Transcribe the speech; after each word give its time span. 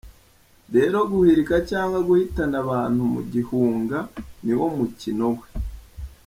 Rero 0.73 0.97
guhirika 1.11 1.55
cyangwa 1.69 1.99
guhitana 2.07 2.55
abantu 2.63 3.01
mu 3.13 3.21
gihunga 3.33 3.97
niwo 4.43 4.65
mukino 4.77 5.27
we. 5.37 5.45